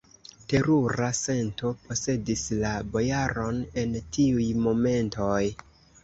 Terura 0.51 1.07
sento 1.17 1.73
posedis 1.89 2.45
la 2.63 2.71
bojaron 2.95 3.59
en 3.81 3.93
tiuj 4.17 4.47
momentoj! 4.63 5.43